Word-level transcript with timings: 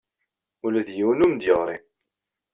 Ula 0.65 0.81
d 0.87 0.89
yiwen 0.95 1.23
ur 1.25 1.27
am-d-yeɣri. 1.29 1.77